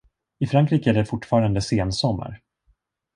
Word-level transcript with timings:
I 0.39 0.47
Frankrike 0.47 0.89
är 0.89 0.93
det 0.93 1.05
fortfarande 1.05 1.61
sensommar. 1.61 2.41